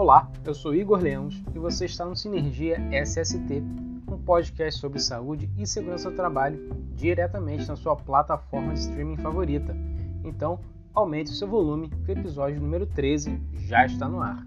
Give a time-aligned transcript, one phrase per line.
[0.00, 3.62] Olá, eu sou Igor Lemos e você está no Sinergia SST,
[4.10, 9.76] um podcast sobre saúde e segurança do trabalho diretamente na sua plataforma de streaming favorita.
[10.24, 10.58] Então,
[10.94, 14.42] aumente o seu volume que o episódio número 13 já está no ar.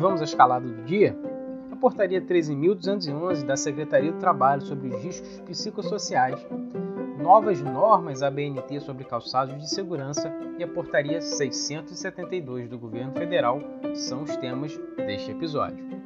[0.00, 1.14] Vamos à escalada do dia,
[1.70, 6.44] a Portaria 13.211 da Secretaria do Trabalho sobre os riscos psicossociais,
[7.22, 13.60] novas normas ABNT sobre calçados de segurança e a Portaria 672 do Governo Federal
[13.94, 15.99] são os temas deste episódio.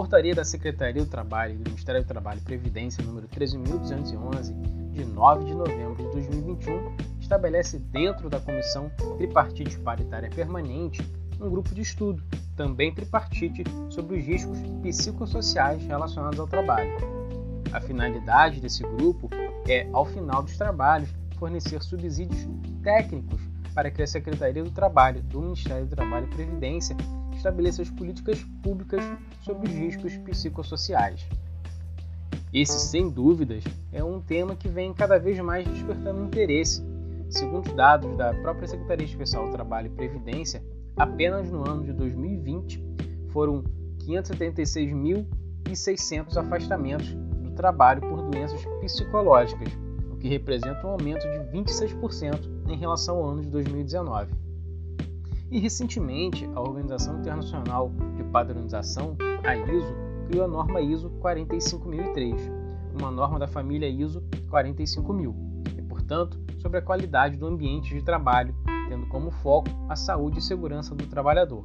[0.00, 5.04] Portaria da Secretaria do Trabalho e do Ministério do Trabalho e Previdência número 13.211, de
[5.04, 11.06] 9 de novembro de 2021, estabelece dentro da Comissão Tripartite Paritária Permanente
[11.38, 12.22] um grupo de estudo,
[12.56, 16.96] também tripartite, sobre os riscos psicossociais relacionados ao trabalho.
[17.70, 19.28] A finalidade desse grupo
[19.68, 22.48] é, ao final dos trabalhos, fornecer subsídios
[22.82, 23.42] técnicos
[23.74, 26.96] para que a Secretaria do Trabalho, do Ministério do Trabalho e Previdência
[27.40, 29.02] estabeleça as políticas públicas
[29.42, 31.26] sobre os riscos psicossociais.
[32.52, 36.84] Esse, sem dúvidas, é um tema que vem cada vez mais despertando interesse.
[37.28, 40.60] Segundo dados da própria Secretaria Especial do Trabalho e Previdência,
[40.96, 42.84] apenas no ano de 2020
[43.28, 43.62] foram
[44.00, 49.68] 576.600 afastamentos do trabalho por doenças psicológicas,
[50.10, 54.49] o que representa um aumento de 26% em relação ao ano de 2019.
[55.50, 59.94] E recentemente, a Organização Internacional de Padronização, a ISO,
[60.28, 62.52] criou a norma ISO 45003,
[63.00, 65.34] uma norma da família ISO 45000,
[65.76, 68.54] e, portanto, sobre a qualidade do ambiente de trabalho,
[68.88, 71.62] tendo como foco a saúde e segurança do trabalhador.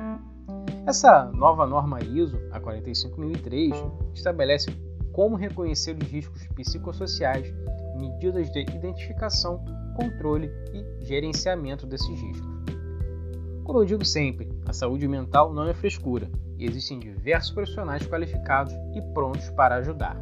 [0.87, 3.71] Essa nova norma ISO, a 45003,
[4.15, 4.75] estabelece
[5.11, 7.53] como reconhecer os riscos psicossociais,
[7.95, 9.63] medidas de identificação,
[9.95, 12.74] controle e gerenciamento desses riscos.
[13.65, 18.71] Como eu digo sempre, a saúde mental não é frescura e existem diversos profissionais qualificados
[18.93, 20.15] e prontos para ajudar.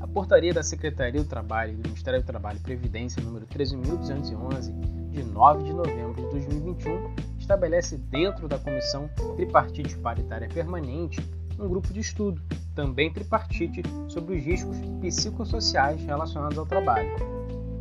[0.00, 5.10] A portaria da Secretaria do Trabalho e do Ministério do Trabalho e Previdência número 13.211,
[5.10, 11.20] de 9 de novembro de 2021, estabelece dentro da Comissão Tripartite Paritária Permanente
[11.58, 12.40] um grupo de estudo
[12.74, 17.08] também tripartite, sobre os riscos psicossociais relacionados ao trabalho.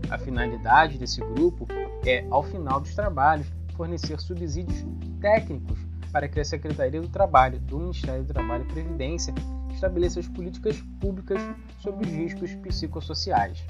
[0.10, 1.68] A finalidade desse grupo
[2.06, 4.86] é, ao final dos trabalhos, fornecer subsídios
[5.20, 5.80] técnicos
[6.12, 9.34] para que a Secretaria do Trabalho, do Ministério do Trabalho e Previdência,
[9.74, 11.42] estabeleça as políticas públicas
[11.80, 13.66] sobre os riscos psicossociais.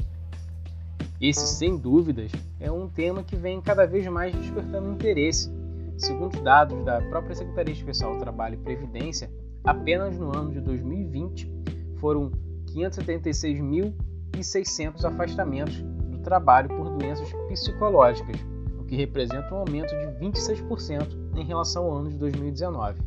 [1.21, 5.49] Esse, sem dúvidas, é um tema que vem cada vez mais despertando interesse.
[5.97, 9.31] Segundo dados da própria Secretaria Especial do Trabalho e Previdência,
[9.63, 11.49] Apenas no ano de 2020
[11.95, 12.29] foram
[12.67, 18.35] 576.600 afastamentos do trabalho por doenças psicológicas,
[18.77, 22.99] o que representa um aumento de 26% em relação ao ano de 2019.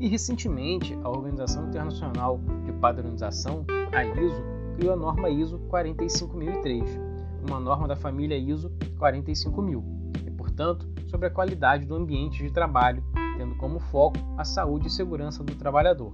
[0.00, 4.42] E recentemente, a Organização Internacional de Padronização, a ISO,
[4.76, 6.98] criou a norma ISO 45003,
[7.46, 9.84] uma norma da família ISO 45000,
[10.26, 13.04] e, portanto, sobre a qualidade do ambiente de trabalho
[13.36, 16.10] tendo como foco a saúde e segurança do trabalhador.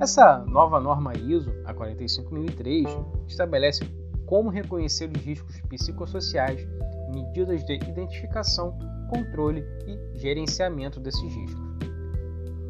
[0.00, 2.86] Essa nova norma ISO, a 45003,
[3.28, 3.84] estabelece
[4.26, 6.66] como reconhecer os riscos psicossociais,
[7.12, 8.76] medidas de identificação,
[9.08, 11.64] controle e gerenciamento desses riscos.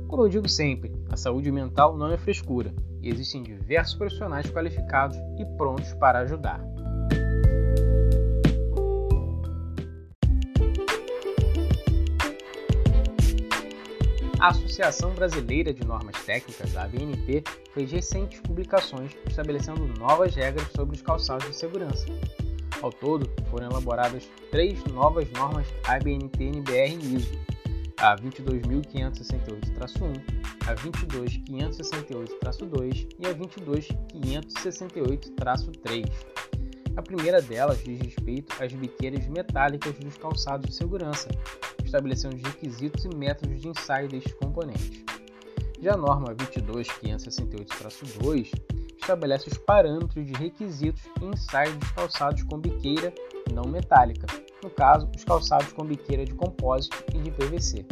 [0.09, 5.17] Como eu digo sempre, a saúde mental não é frescura e existem diversos profissionais qualificados
[5.39, 6.74] e prontos para ajudar.
[14.45, 17.43] A Associação Brasileira de Normas Técnicas, a ABNT,
[17.73, 22.05] fez recentes publicações estabelecendo novas regras sobre os calçados de segurança.
[22.83, 27.33] Ao todo, foram elaboradas três novas normas ABNT-NBR ISO,
[27.97, 30.23] a 22.568-1,
[30.67, 36.05] a 22.568-2 e a 22.568-3.
[36.95, 41.31] A primeira delas diz respeito às biqueiras metálicas dos calçados de segurança,
[41.95, 45.05] estabelecendo os requisitos e métodos de ensaio destes componentes.
[45.81, 48.51] Já a norma 22568-2
[49.01, 53.15] estabelece os parâmetros de requisitos e ensaio dos calçados com biqueira
[53.53, 54.27] não metálica,
[54.63, 57.85] no caso, os calçados com biqueira de compósito e de PVC.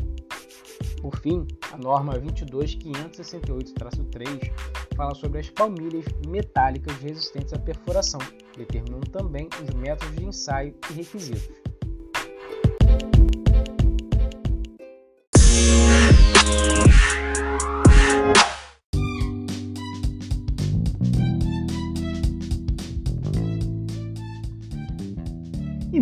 [1.00, 4.50] Por fim, a norma 22568-3
[4.96, 8.20] fala sobre as palmilhas metálicas resistentes à perfuração,
[8.56, 11.61] determinando também os métodos de ensaio e requisitos.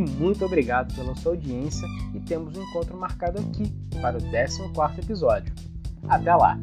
[0.01, 3.71] Muito obrigado pela sua audiência e temos um encontro marcado aqui
[4.01, 5.53] para o 14º episódio.
[6.09, 6.59] Até lá!